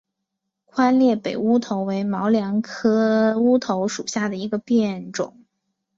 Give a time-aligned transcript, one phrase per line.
[0.65, 5.39] 宽裂北乌头为毛茛科乌头属下的一个变种。